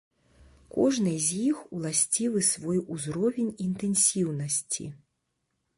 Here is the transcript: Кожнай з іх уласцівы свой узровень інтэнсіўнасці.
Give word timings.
Кожнай 0.75 1.17
з 1.25 1.29
іх 1.49 1.59
уласцівы 1.79 2.41
свой 2.53 2.79
узровень 2.97 3.51
інтэнсіўнасці. 3.67 4.85